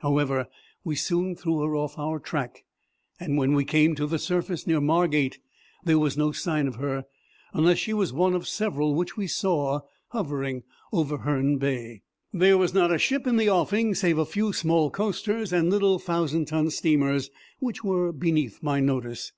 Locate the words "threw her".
1.34-1.74